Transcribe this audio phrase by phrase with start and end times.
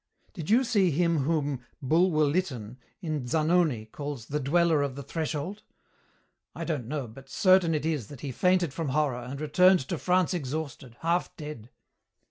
[0.33, 5.61] Did he see him whom Bulwer Lytton in Zanoni calls 'the dweller of the threshold'?
[6.55, 9.99] I don't know, but certain it is that he fainted from horror and returned to
[9.99, 11.69] France exhausted, half dead."